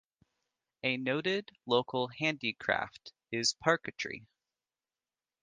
A 0.81 0.97
noted 0.97 1.51
local 1.67 2.07
handicraft 2.07 3.13
is 3.31 3.53
parquetry. 3.53 4.25